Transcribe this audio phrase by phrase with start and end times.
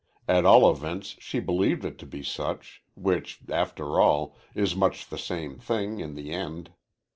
[0.27, 5.17] At all events she believed it to be such, which, after all, is much the
[5.19, 6.71] same thing in the end.